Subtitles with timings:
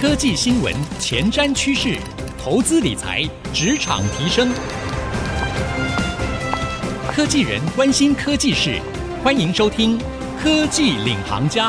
[0.00, 1.98] 科技新闻、前瞻趋势、
[2.42, 4.50] 投资理财、职场提升，
[7.12, 8.80] 科技人关心科技事，
[9.22, 9.98] 欢迎收听
[10.42, 11.68] 《科技领航家》。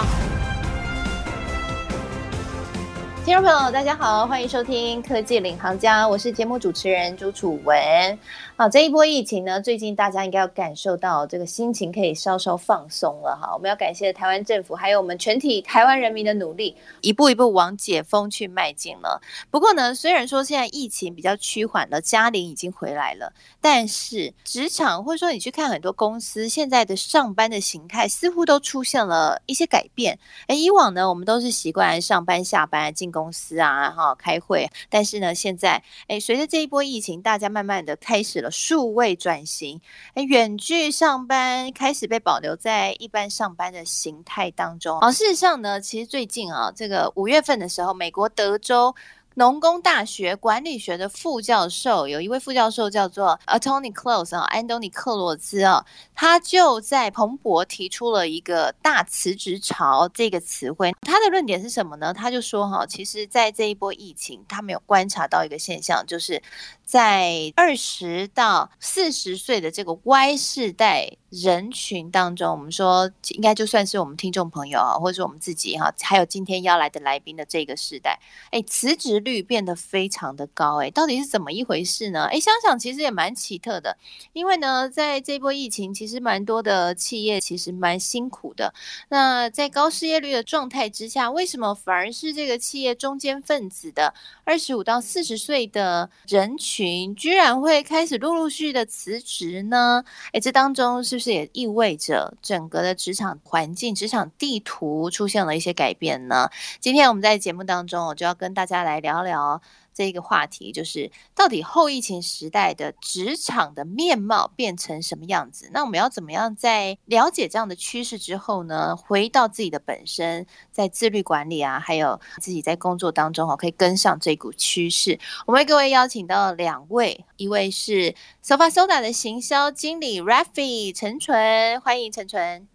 [3.25, 8.17] 听众朋友，大家好，欢迎收听《科技领航家》，我是节目主持人朱楚文。
[8.61, 13.51] 好，这一波疫情呢，最近大家应该要感受到这个心情可以稍稍放松了哈。
[13.55, 19.19] 我们要感谢台湾政府，还有我们全体台湾人民的努力，一步一步往解封去迈进了。
[19.49, 30.19] 不过呢，虽然说现在疫情比较趋缓了，嘉玲已经回来了，但是职场或者说你去看很多公司现在的上班的形态，似乎都出现了一些改变。
[30.45, 34.69] 哎，以往呢，我们都是习惯上班下班进公司啊，哈，开会。
[34.87, 38.50] 但是呢，现在哎，随着这一波疫情，大家慢慢的开始了。
[38.51, 39.79] 数位转型，
[40.13, 44.99] 哎，远距上班开始被保留在一般上班的形态当中。
[44.99, 48.93] 好，事实上呢，其实最近啊，这个五月份的时候，美国德州。
[49.35, 60.93] 农工大学管理学的副教授，有一位副教授叫做 Anthony Close 啊，安东尼克罗兹啊，他就在彭博提出了一个大辞职潮这个词汇。
[61.03, 62.13] 他的论点是什么呢？
[62.13, 66.43] 他就说哈，其实，在这一波疫情，他没有观察到一个现象，就是
[66.91, 71.13] 在二十到四十岁的这个 Y 世代。
[71.31, 78.19] 人群当中，我们说应该就算是我们听众朋友啊，或者说我们自己哈，还有今天邀来的来宾的这个世代，
[78.49, 82.25] 哎，辞职率变得非常的高，哎，到底是怎么一回事呢？
[82.25, 83.97] 哎，想想其实也蛮奇特的，
[84.33, 88.73] 因为呢，在这波疫情，其实蛮多的企业其实蛮辛苦的。
[89.07, 94.13] 那在高失业率的状态之下，为什么反而是这个企业中坚分子的
[94.51, 100.03] 二十五到四十岁的人群，居然会开始陆陆续续的辞职呢？
[100.33, 101.19] 哎，这当中是不。
[101.21, 106.49] 是也意味着整个的职场环境、职场地图出现了一些改变呢。
[106.79, 109.61] 今天我们在节目当中，我就要跟大家来聊聊。
[109.93, 115.69] 这一个话题就是，到底后疫情时代的职场的面貌变成什么样子？
[115.73, 125.19] 那我们要怎么样在了解这样的趋势之后呢，回到自己的本身，在自律管理啊，还有自己在工作当中哦，可以跟上这股趋势。
[125.45, 132.67] 我们为各位邀请到两位，一位是 Sofasoda 的行销经理 Raffy 陈纯，欢迎陈纯。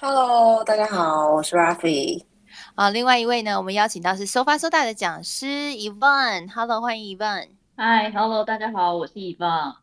[0.00, 2.33] Hello，大家好，我是 Raffy。
[2.74, 6.50] 啊，另外一位呢，我们邀请到是 Sofasoda 的讲师 Yvonne。
[6.52, 7.46] Hello，欢迎 Yvonne。
[7.76, 9.76] Hi，Hello，大家好，我是 Yvonne。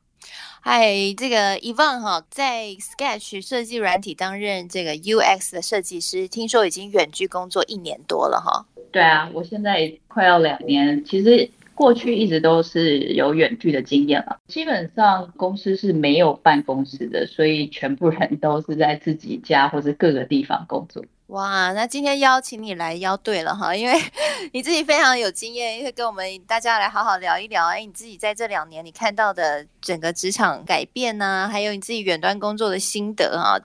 [0.60, 8.66] 嗨，这个 Yvonne 哈，在 Sketch 设计软体担任这个 UX 的设计师，听说已经远距工作一年多了哈。
[8.92, 14.38] 对啊，我现在快要两年，其实过去一直都是有远距的经验了。
[14.50, 21.02] 基本上公司是没有办公室的，所以全部人都是在自己家或者各个地方工作。
[21.32, 23.94] 哇，那今天邀请你来邀对了哈，因为
[24.52, 27.68] 你自己非常有经验，会跟我们大家来好好聊一聊。
[27.68, 33.56] 哎，你自己在这两年你看到的整个职场改变呐、还有你自己远端工作的心得啊。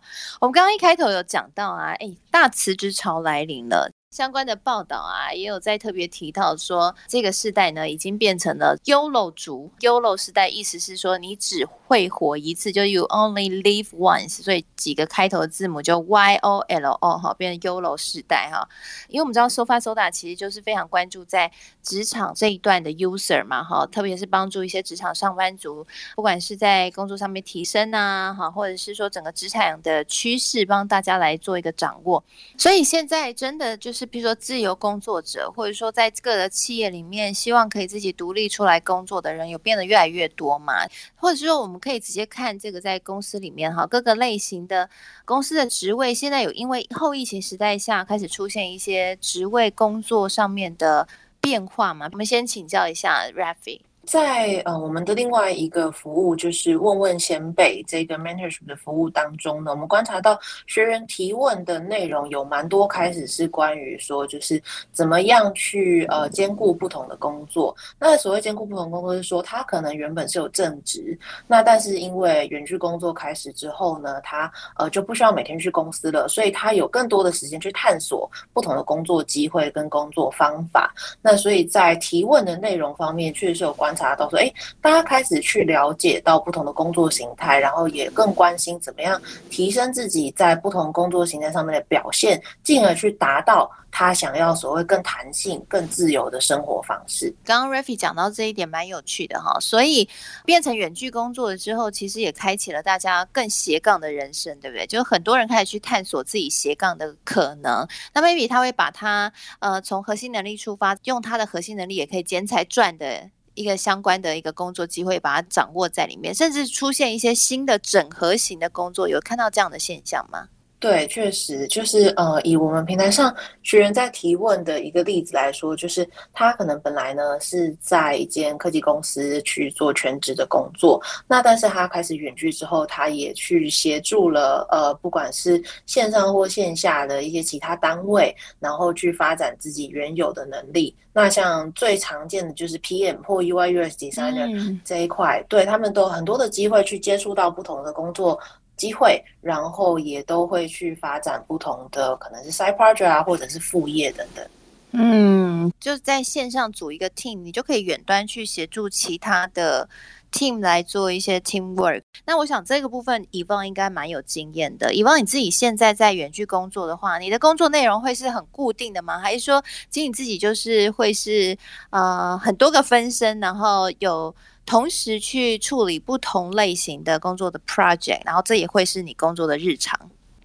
[0.41, 3.91] 我们刚刚一开头有讲到啊，哎，大辞职潮来临了。
[4.13, 9.71] 相关的报道啊，也有在特别提到说，这个世代呢，已经变成了 YOLO 族。
[9.81, 14.43] YOLO 世代意思是说，你只会活一次，就 You only live once。
[14.43, 18.69] 所以几个开头字母就 Y O L O 哈，变成 YOLO 时代哈。
[19.09, 21.53] 因为我们知道 Sofasoda 其实就是非常关注在
[21.83, 25.87] 职场这一段的 user 嘛哈，特别是帮助一些职场上班族，
[26.17, 32.25] 不管是在工作上面提升啊哈，或者是说整个职场的趋势，帮大家来做一个掌握。
[32.59, 34.05] 所以现在真的就是。
[34.07, 40.73] 比如说自由工作者，或者说在各个企业里面，希望可以自己独立出来工作的人，有变得越来越多嘛？
[41.17, 44.89] 或者是说，我们我们可以直接看这个在公司里面哈，各个类型的
[45.27, 51.07] 公司的职位，现在有因为后疫情时代下开始出现一些职位工作上面的
[51.39, 52.09] 变化吗？
[52.11, 53.81] 我们先请教一下 Rafi。
[54.07, 67.75] 在呃我们的另外一个服务就是问问先辈这个 mentorship 的服务当中呢，我们观察到学员提问的内容有蛮多，开始是关于说就是怎么样去呃兼顾不同的工作。
[67.99, 80.95] 那所谓兼顾不同工作，是说他可能原本是有正职，那但是因为远距工作开始之后呢，他呃就不需要每天去公司了，所以他有更多的时间去探索不同的工作机会跟工作方法。
[81.21, 83.96] 那所以在提问的内容方面，确实有关。
[83.97, 89.21] 查到说，哎，大家开始去了解到不同的工作形态，然后也更关心怎么样
[89.51, 93.69] 提升自己在不同工作形态上面的表现，进而去达到。
[93.99, 97.35] 他想要所谓更弹性、更自由的生活方式。
[97.47, 100.07] 刚刚 Raffy 讲到这一点蛮有趣的哈，所以
[100.45, 104.87] 变成远距工作了之后，其实也开启了大家更斜杠的人生，对不对？
[104.87, 107.89] 就很多人开始去探索自己斜杠的可能。
[108.13, 120.47] 那 maybe 他会把他呃从核心能力出发，用他的核心能力也可以兼财赚的一个相关的一个工作机会，把它掌握在里面，甚至出现一些新的整合型的工作，有看到这样的现象吗？
[120.79, 140.95] 对，确实就是呃，以我们平台上学员在提问的一个例子来说，就是他可能本来呢是在一间科技公司去做全职的工作，那但是他开始远距之后，他也去协助了呃，不管是线上或线下的一些其他单位，然后去发展自己原有的能力。
[141.11, 148.39] 那像最常见的就是 PM 或 UI UX Designer 这一块，嗯、对他们都有很多的机会去接触到不同的工作。
[148.77, 154.47] 机会，然后也都会去发展不同的，可能是 side project 啊，或者是副业等等。
[154.93, 159.87] 嗯，就在线上组一个 team，你就可以远端去协助其他的
[160.33, 162.01] team 来做一些 team work。
[162.25, 164.95] 那我想这个部分以望应该蛮有经验的。
[164.95, 169.19] 以望你自己现在在远距工作的话，你的工作内容会是很固定的吗？
[169.19, 171.57] 还是说，其实你自己就是会是
[171.91, 174.35] 呃很多个分身，然后有。
[174.67, 179.99] 同时去处理不同类型的工作的 project，然后这也会是你工作的日常。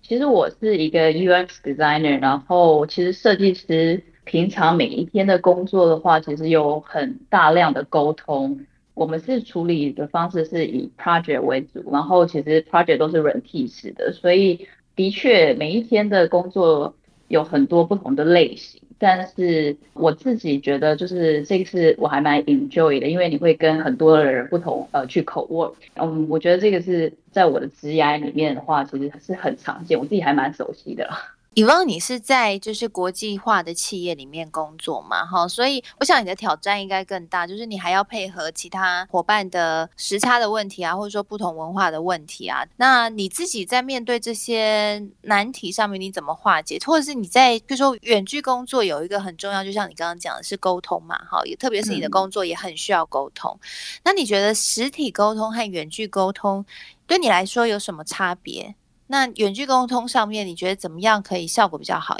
[0.03, 8.65] 其实我是一个 UX designer，然后其实设计师平常每一天的工作的话，其实有很大量的沟通。
[8.93, 16.93] 我们是处理的方式是以 project 为主，然后其实 project 都是软体式的，所以的确每一天的工作
[17.29, 18.81] 有很多不同的类型。
[19.01, 31.09] 但是我自己觉得，就是这个是我还蛮 enjoy 的，因为你会跟很多的人不同呃去口 work，嗯，我觉得这个是在我的职涯里面的话，其实是很常见，我自己还蛮熟悉的。
[31.53, 35.25] Yvonne，你是在就是国际化的企业里面工作嘛？
[35.25, 42.65] 哈，所以我想你的挑战应该更大，就是你还要配合其他伙伴的时差的问题啊，或者说不同文化的问题啊。
[42.77, 46.79] 那你自己在面对这些难题上面，你怎么化解？
[46.85, 51.17] 或者是你在比如说远距工作有一个很重要，就像你刚刚讲的是沟通嘛？
[51.29, 53.51] 哈，也特别是你的工作也很需要沟通。
[53.61, 53.67] 嗯、
[54.05, 56.65] 那你觉得实体沟通和远距沟通
[57.05, 58.73] 对你来说有什么差别？
[59.11, 62.15] 那远距沟通上面，你觉得怎么样可以效果比较好？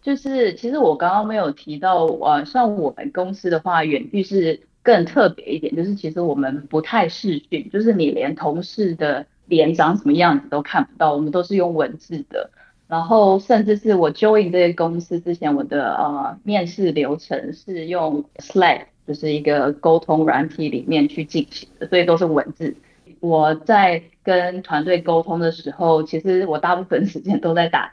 [0.00, 12.48] 就是其实我刚刚没有提到，呃，像我们公司的话，远距是更特别一点，就是其实我们不太视讯，就是你连同事的脸长什么样子都看不到，我们都是用文字的。
[12.86, 22.76] 然后甚至是我 join 这个公司之前，我的呃面试流程是用 Slack，就是一个沟通软体里面去进行的，所以都是文字。
[23.20, 27.92] 我在跟团队沟通的时候，其实我大部分时间都在打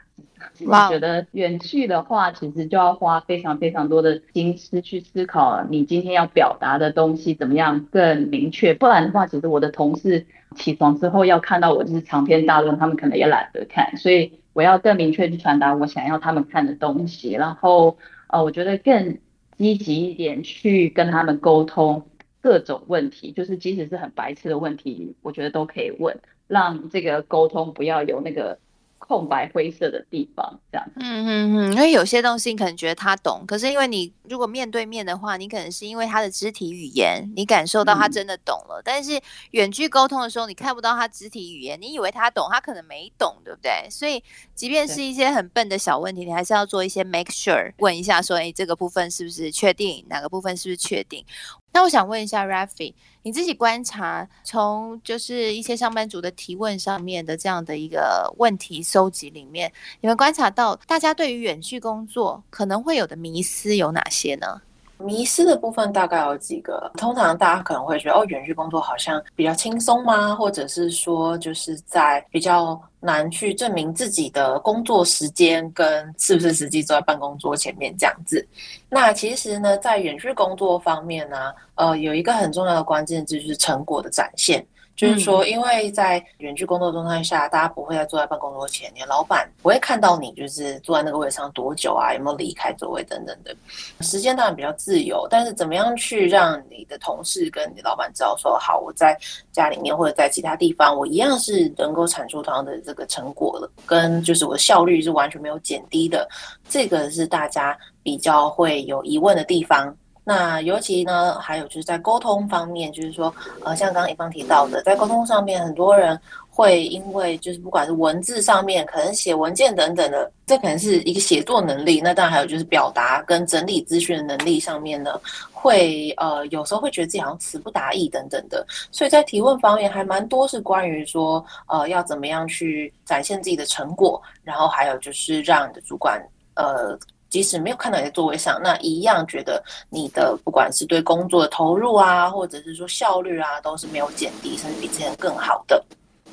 [0.52, 0.64] 字。
[0.66, 8.72] 我觉得远去的话，其实就要花非常非常多的心思去思考你今天要表达的东西怎么样更明确。
[8.72, 13.96] 不然的话，其实我的同事起床之后要看到我就是长篇大论，他们可能也懒得看。
[13.96, 17.32] 所以我要更明确去传达我想要他们看的东西。
[17.32, 17.98] 然后
[18.28, 19.18] 呃，我觉得更
[19.58, 22.06] 积极一点去跟他们沟通。
[22.46, 26.16] 各种问题，就是即使是很白痴的问题，我觉得都可以问，
[26.46, 28.60] 让这个沟通不要有那个。
[28.98, 30.90] 空白灰色的地方，这样。
[30.96, 38.80] 嗯嗯嗯，因为有些东西你可能觉得他懂，可是因为你如果面对面的话，你可能是因为他的肢体语言，你感受到他真的懂了。
[38.80, 39.20] 嗯、但是
[39.52, 43.88] 远距沟通的时候，你看不到他肢体语言，你以为他懂，他可能没懂，对不对？
[43.90, 44.22] 所以
[44.54, 50.04] 即便是一些很笨的小问题，你还是要做一些 make sure，问一下说，哎，这个部分是不是确定？
[50.08, 51.24] 哪个部分是不是确定？
[51.72, 52.94] 那我想问一下 Raffy，
[53.26, 64.62] 你自己观察，从就是一些上班族的提问上面的这样的一个问题收集里面，你们观察到大家对于远距工作可能会有的迷思有哪些呢？
[64.98, 70.34] 迷失的部分大概有几个，通常大家可能会觉得，哦，远距工作好像比较轻松吗？
[70.34, 78.46] 或者是说，就是在比较难去证明自己的工作时间跟是不是实际坐在办公桌前面这样子。
[78.88, 84.64] 那其实呢，在远距工作方面呢，呃，有一个很重要的关键字就是成果的展现。
[84.96, 93.54] 就是说，因为在远距工作状态下，大家不会再坐在办公桌前，你的老板不会看到你就是坐在那个位置上多久啊，有没有离开座位等等的。
[94.00, 99.14] 时间当然比较自由，但是怎么样去让你的同事跟你老板知道说，好，我在
[99.52, 106.26] 家里面或者在其他地方，我一样是能够产出同样的这个成果的，跟就是我的效率是完全没有减低的。
[106.70, 109.94] 这个是大家比较会有疑问的地方。
[110.28, 122.00] 那尤其呢，还有就是在沟通方面，就是说，呃，像刚刚一方提到的，在沟通上面，很多人会因为就是不管是文字上面，可能写文件等等的，这可能是一个写作能力。
[122.00, 125.12] 那当然还有就是表达跟整理资讯的能力上面呢，
[125.52, 128.66] 会呃有时候会觉得自己好像词不达意等等的。
[128.90, 136.20] 所以在提问方面还蛮多是关于说，呃，要怎么样去展现自己的成果，然后还有就是让你的主管
[136.54, 136.98] 呃。
[137.28, 145.84] 即使没有看到你在座位上，那一样觉得你的不管是对工作的投入啊，或者是说效率啊，都是没有减低，甚至比之前更好的。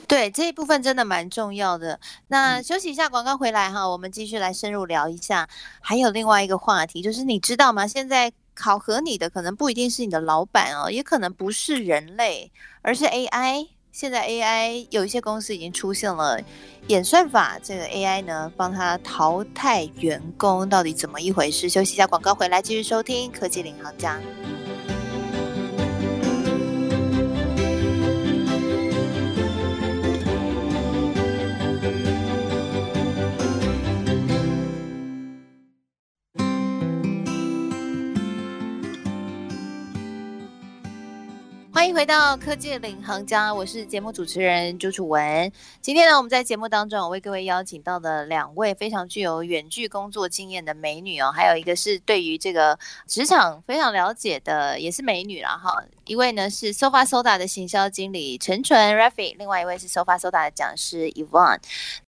[0.08, 2.00] 对，这一部分真的蛮重要的。
[2.28, 5.48] 那休息一下，广告回来哈，我们继续来深入聊一下。
[5.80, 7.88] 还有另外一个话题，就是你知道吗？
[7.88, 13.70] 现在考核你的可能不一定是你的老板哦，也可能不是人类，而是 AI。
[13.94, 16.42] 现在 AI 有一些公司已经出现了
[16.88, 21.70] 演算法，这个 AI 呢，帮他淘汰员工，到底怎么一回事？
[21.70, 24.20] 休息一下，广告回来继续收听科技领航家。
[41.84, 45.52] 欢迎回到科技领航家，我是节目主持人朱楚文。
[45.82, 55.84] 今天呢，我们在节目当中，我为各位邀请到的两位非常具有远距工作经验的美女哦，还有一个是对于这个职场非常了解的，也是美女了哈。
[56.06, 61.60] 一位呢是 Sofasoda 的行销经理陈纯 Rafi，另外一位是 Sofasoda 的讲师 Yvonne。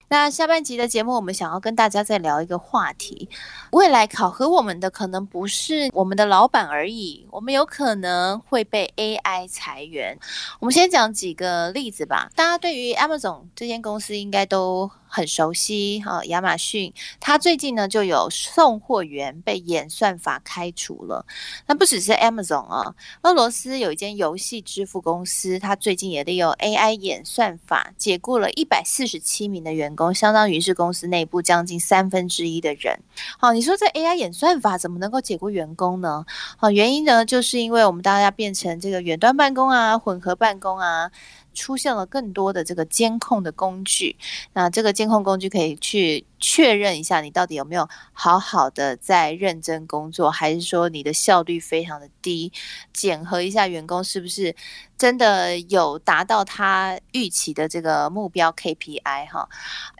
[0.09, 3.27] 那下半集的节目，我们想要跟大家再聊一个话题。
[3.71, 10.17] 未来考核我们的可能不是我们的老板而已，我们有可能会被 AI 裁员。
[10.59, 12.29] 我们先讲几个例子吧。
[12.35, 21.23] 大家对于 Amazon 这间公司应该都很熟悉哈，亚马逊它最近呢就有送货员被演算法开除了。
[21.67, 32.99] 那不只是 Amazon 啊，俄罗斯有一间游戏支付公司，它最近也利用 AI 演算法解雇了一百四十七名的员工，相当于是公司内部将近三分之一的人。
[33.37, 36.25] 好，你说这 AI 演算法怎么能够解雇员工呢？
[36.57, 41.11] 好，原因呢就是因为我们大家变成这个远端办公啊，混合办公啊。
[41.53, 44.15] 出现了更多的这个监控的工具，
[44.53, 52.51] 那这个监控工具可以去确认一下你到底有没有好好的在认真工作，还是说你的效率非常的低，
[52.91, 54.55] 检核一下员工是不是
[54.97, 59.47] 真的有达到他预期的这个目标 KPI 哈？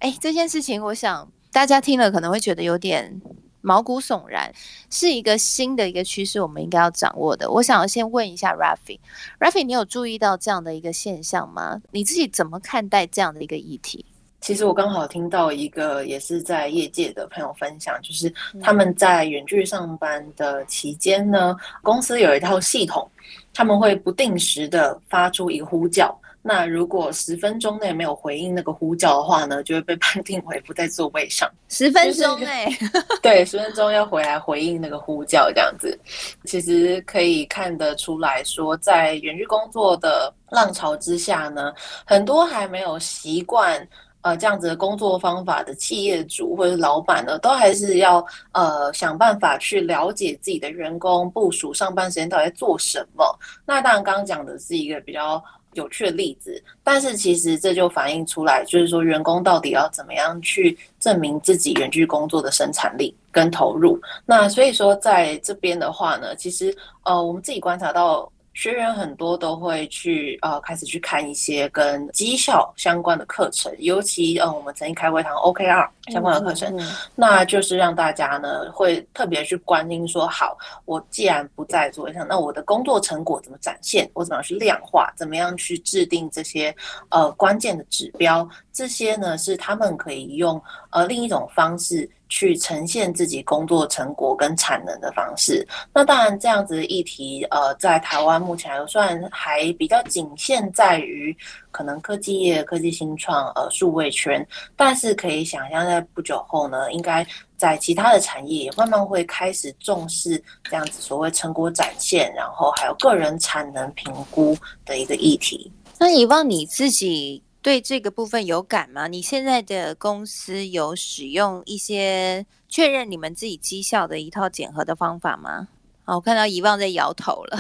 [0.01, 3.21] 诶，这件事情我想大家听了可能会觉得有点。
[3.63, 4.53] 毛骨悚然，
[4.89, 7.49] 是一个新的一个趋势，我们应该要掌握的。
[7.49, 11.81] 我想要先问一下 Rafi，Rafi，你有注意到这样的一个现象吗？
[11.91, 14.05] 你自己怎么看待这样的一个议题？
[14.41, 23.09] 其实我刚好听到一个也是在业界的朋友分享，就是他们在远距上班的期间呢，公司有一套系统，
[23.53, 26.13] 他们会不定时的发出一个呼叫。
[26.45, 31.49] 那如果十分钟内没有回应那个呼叫的话呢，就会被判定为不在座位上。
[31.69, 32.67] 十分钟内，
[33.23, 35.97] 对，十分钟要回来回应那个呼叫，这样子，
[36.43, 41.73] 其实可以看得出来说，在远距工作的浪潮之下呢，
[42.05, 43.87] 很多还没有习惯
[44.19, 48.21] 呃这样子的工作方法的企业主或者老板呢，都还是要
[48.51, 53.23] 呃想办法去了解自己的员工部署上班时间到底在做什么。
[53.65, 55.41] 那当然，刚刚讲的是一个比较。
[55.75, 63.99] 有趣的例子，但是其实这就反映出来，就是说员工到底要怎么样去证明自己远距工作的生产力跟投入。
[64.25, 68.29] 那所以说在这边的话呢，其实呃，我们自己观察到。
[68.53, 84.09] 学员很多都会去呃开始去看一些跟绩效相关的课程，尤其呃我们曾经开过一堂 OKR 相关的课程，嗯嗯、那就是让大家呢会特别去关心说，好，我既然不在座位上，那我的工作成果怎么展现？
[84.13, 85.11] 我怎么样去量化？
[85.15, 86.75] 怎么样去制定这些
[87.09, 88.47] 呃关键的指标？
[88.71, 92.09] 这些呢是他们可以用呃另一种方式。
[92.33, 95.63] 去呈现自己工作成果跟产能的方式。
[95.93, 101.35] 那当然，这样子的议题，呃，在台湾目前还算还比较仅限在于
[101.69, 104.43] 可能科技业、科技新创、呃，数位圈。
[104.75, 107.23] 但是可以想象，在不久后呢，应该
[107.55, 115.71] 在其他的产业也慢慢会开始重视这样子所谓成果展现，然后还有个人产能评估的一个议题。
[115.99, 117.43] 那以往你自己。
[117.63, 119.07] 对这个部分有感吗？
[119.07, 125.69] 你现在的公司有使用一些确认你们自己绩效的一套检核的方法吗？
[126.03, 127.57] 哦，我看到遗忘在摇头了。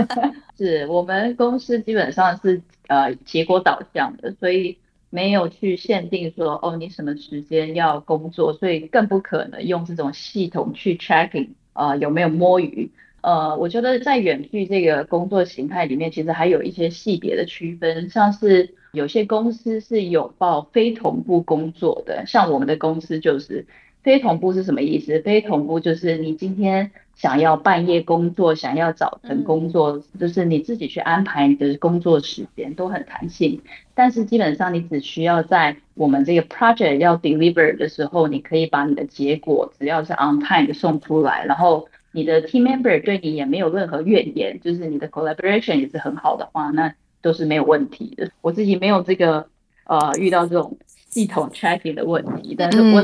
[0.58, 4.76] 是我们公司基本上是呃结果导向的，所以
[5.08, 12.90] 没有去限定说哦你什么时间要工作，所以更不可能用这种系统去 tracking 啊、呃、有没有摸鱼。
[13.22, 23.66] 呃，我觉得在远距这个工作形态里面，其实还有一些细别的区分，像是有些公司是有报非同步工作的，像我们的公司就是。
[24.06, 25.18] 非同步是什么意思？
[25.18, 33.60] 非同步就是你今天想要半夜工作，想要早晨工作，就是你自己去安排你的工作时间都很弹性。
[33.96, 48.30] 但是基本上你只需要在我们这个 project 要 deliver 的时候，你可以把你的结果只要是 on time 送出来，然后你的 team member 对你也没有任何怨言，就是你的 collaboration 也是很好的话，那都是没有问题的。
[48.40, 49.46] 我自己没有这个
[49.84, 50.76] 呃遇到这种。
[51.08, 53.02] 系统 tracking 的问题，但是我，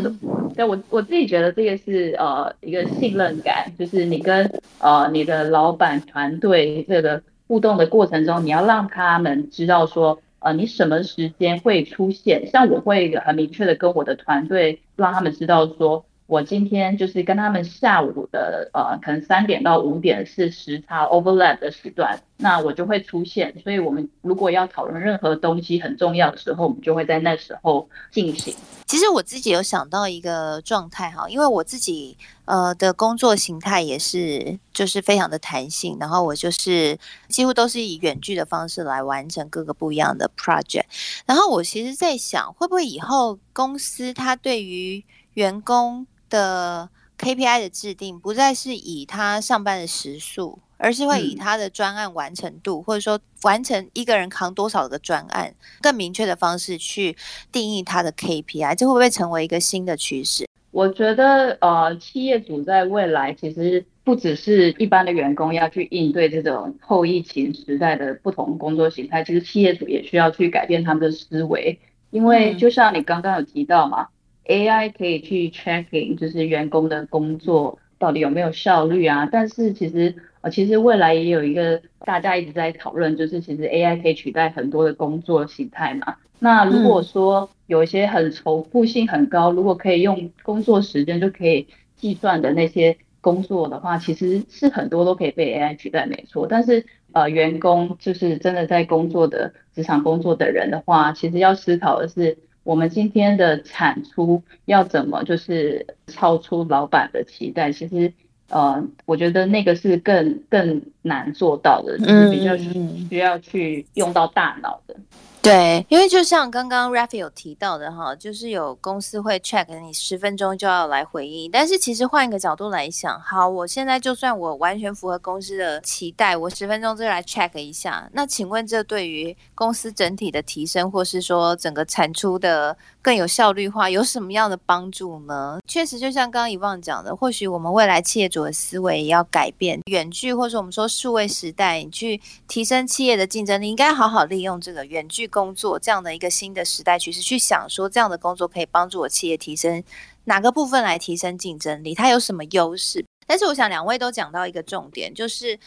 [0.54, 16.04] 但我我自己觉得这个是呃一个信任感，就是你跟呃你的老板团队这个互动的过程中，你要让他们知道说，呃你什么时间会出现，像我会很明确的跟我的团队让他们知道说。
[16.32, 23.54] 我今天就是跟他们下午的呃，可能三点到五点是时差 overlap 的时段，那我就会出现。
[23.62, 28.54] 所以我们如果要讨论任何东西很重要的时候，我们就会在那时候进行。
[28.86, 36.98] 其实我自己有想到一个状态哈，因为我自己呃的工作形态也是就是非常的弹性，然后我就是
[37.28, 40.84] 几乎都是以远距的方式来完成各个不一样的 project。
[41.26, 57.14] 然后我其实在想，会不会以后公司它对于员工的 KPI 的制定不再是以他上班的时数，而是会以他的专案完成度，嗯、或者说完成一个人扛多少个专案，更明确的方式去
[57.52, 60.46] 定义他的 KPI，这会不会成为一个新的趋势？
[60.72, 71.78] 我觉得，呃，企业主在未来其实不只是一般的员工要去应对这种后疫情时代的不同工作形态，其实企业主也需要去改变他们的思维，
[72.10, 74.08] 因为就像你刚刚有提到嘛。
[74.46, 79.28] AI 可以去 checking，就是员工的工作到底有没有效率啊？
[79.30, 86.16] 但是其实呃，其实未来也有一个大家一直在讨论，就是其实 AI 可以取代很多的工作形态嘛。
[86.40, 96.48] 那如果说有一些很重复性很高，如果可以用工作时间就可以计算的那些工作的话，其实是很多都可以被 AI 取代，没错。
[96.48, 102.38] 但是呃，员工就是真的在工作的职场工作的人的话，其实要思考的是。
[102.64, 107.72] 我们今天的产出要怎么就是超出老板的期待？
[107.72, 108.12] 其实，
[108.48, 114.94] 呃，我觉得那个是更更难做到的，就是比较需要去用到大脑的。
[115.42, 135.58] 对，因为就像刚刚 Rafi 有提到的哈，就是有公司会 check 你十分钟就要来回应，但是其实换一个角度来想，好，我现在就算我完全符合公司的期待，我十分钟就来 check 一下，那请问这对于公司整体的提升，或是说整个产出的更有效率化，有什么样的帮助呢？
[135.66, 145.31] 确实，就像刚刚 Yvonne 讲的，或许我们未来企业主的思维也要改变，远距或者我们说数位时代，你去提升企业的竞争力，应该好好利用这个远距。
[145.32, 149.82] 工作这样的一个新的时代趋势，去想说这样的工作可以帮助我企业提升
[150.24, 153.04] 哪个部分来提升竞争力，它有什么优势？
[153.26, 155.58] 但是我想两位都讲到一个重点，就是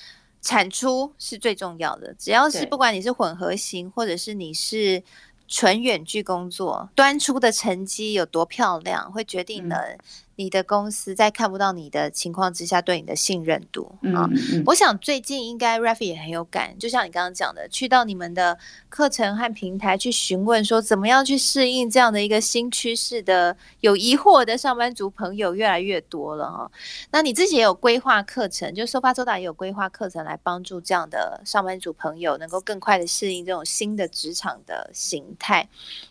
[0.42, 2.14] 产出是最重要的。
[2.14, 5.02] 只要是不管你是混合型，或者是你是
[5.48, 9.98] 纯远距工作，端出的成绩有多漂亮，会决定了。
[10.38, 18.58] 嗯你的公司在看不到你的情况之下，对你的信任度啊，嗯嗯、我想最近应该 Rafi 也很有感，就像你刚刚讲的，去到你们的
[18.90, 26.70] 课程和平台去询问说，怎么样去适应这样的一个新趋势的有疑惑的上班族朋友越来越多了哈。
[27.12, 35.68] 那你自己也有规划课程，就 Sofasoda 也有规划课程来帮助这样的上班族朋友能够更快的适应这种新的职场的形态。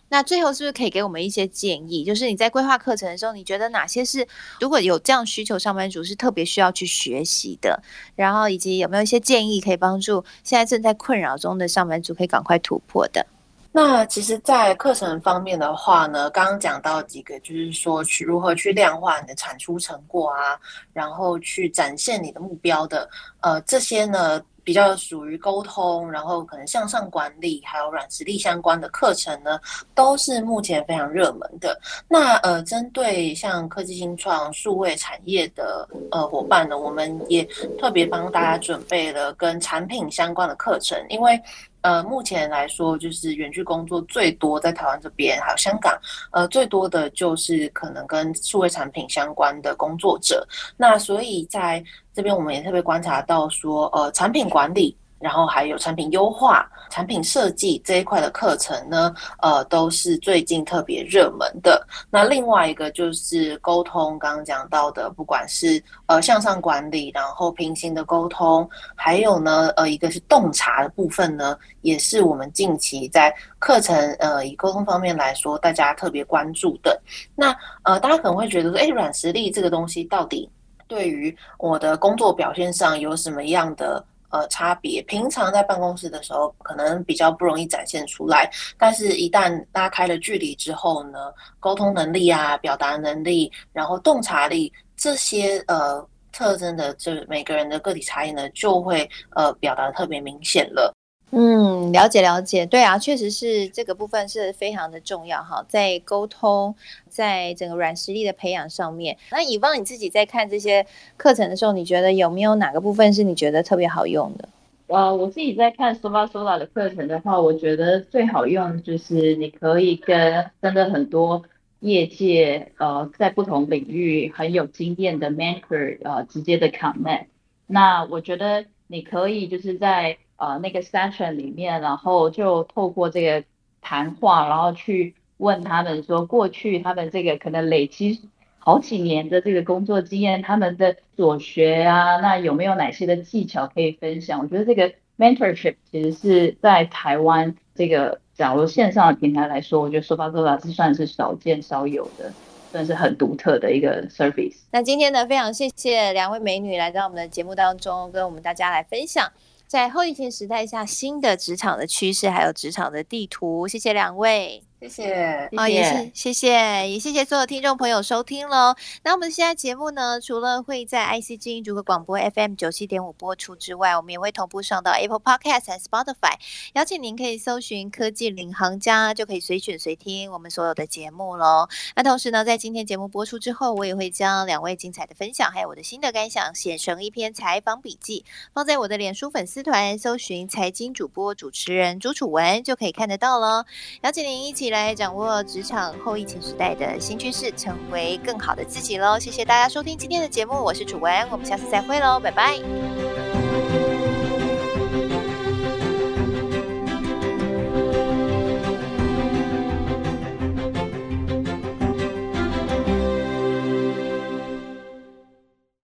[0.08, 2.04] 那最后是不是可以给我们一些建议？
[2.04, 4.26] 就是你在规划课程的时候，你觉得哪些是
[4.60, 7.82] 如果有这样需求，上班族是特别需要去学习的？
[8.14, 13.26] 然后以及有没有一些建议可以帮助现在正在困扰中的上班族可以赶快突破的？
[13.72, 20.56] 那其实，在课程方面的话呢，刚刚讲到几个，就是说去如何去量化你的产出成果啊，
[20.92, 24.40] 然后去展现你的目标的，呃，这些呢。
[24.64, 29.60] 比较属于沟通，然后可能向上管理，还有软实力相关的课程呢，
[29.94, 31.78] 都是目前非常热门的。
[32.08, 37.44] 那呃，针对像科技新创、数位产业的呃伙伴呢，我们也
[37.78, 41.40] 特别帮大家准备了跟产品相关的课程，因为。
[41.84, 45.92] 呃，目前来说，就是远距工作最多在台湾这边，还有香港，
[46.32, 50.48] 呃，最多的就是可能跟数位产品相关的工作者。
[50.78, 61.86] 那所以在这边，我们也特别观察到说，呃，产品管理然后还有产品优化、产品设计这一块的课程呢，呃，都是最近特别热门的。
[62.10, 77.00] 那另外一个就是沟通，刚刚讲到的，不管是呃向上管理，然后平行的沟通，还有呢，呃，一个是洞察的部分呢，也是我们近期在课程呃以沟通方面来说，大家特别关注的。
[77.34, 80.50] 那呃，大家可能会觉得说，哎，软实力这个东西到底
[80.86, 84.04] 对于我的工作表现上有什么样的？
[84.34, 100.92] 呃，差别平常在办公室的时候，可能比较不容易展现出来，但是一旦拉开了距离之后呢，沟通能力啊、表达能力，然后洞察力这些呃特征的，这每个人的个体差异呢，就会呃表达特别明显了。
[101.36, 106.74] 嗯，了解了解，对啊，确实是这个部分是非常的重要哈，在沟通，
[107.08, 109.18] 在整个软实力的培养上面。
[109.32, 114.48] 那以往你自己在看这些课程的时候，你觉得有没有哪个部分是你觉得特别好用的？
[114.86, 121.42] 呃，我自己在看 Sofa Sola 的课程的话，我觉得最好用就是你可以跟真的很多
[121.80, 127.26] 业界呃在不同领域很有经验的 mentor 呃直接的 connect。
[127.66, 133.44] 那我觉得你可以就是在呃，那个 session 里面，然后就透过这个
[133.80, 144.40] 谈话，然后去问他们说，过去他们这个可能累积好几年的这个工作经验，他们的所学啊，那有没有哪些的技巧可以分享？
[144.40, 152.32] 我觉得这个 mentorship 其实是在台湾这个假如线上的平台来说，我觉得 Sofa Sola 是算是少见少有的，
[152.72, 154.56] 算是很独特的一个 service。
[154.72, 159.30] 那今天呢，非常谢谢两位美女来到我们的节目当中，跟我们大家来分享。
[159.74, 164.62] 在后疫情时代下，新的职场的趋势，还有职场的地图，谢谢两位。
[164.80, 166.50] 谢谢，哦，也是谢谢，
[166.90, 168.74] 也谢谢所有听众朋友收听喽。
[169.02, 176.34] 那我们现在节目呢，除了会在 IC 之音主客广播 FM 九七点五播出之外，我们也会同步上到 Apple Podcast 和 Spotify。
[176.74, 181.66] 邀请您可以搜寻“科技领航家”，就可以随选随听我们所有的节目喽。
[181.96, 193.64] 那同时呢，在今天节目播出之后，我也会将两位精彩的分享，还有我的心得感想，写成一篇采访笔记，放在我的脸书粉丝团，搜寻“财经主播主持人朱楚文”，就可以看得到喽。
[194.02, 199.18] 邀请您一起来掌握职场后疫情时代的新趋势，成为更好的自己喽！
[199.18, 203.33] 谢谢大家收听今天的节目，我是楚文，我们下次再会喽，拜拜。